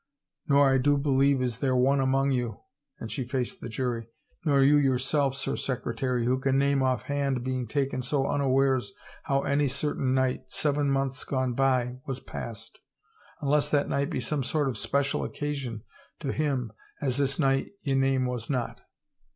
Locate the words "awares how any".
8.39-9.67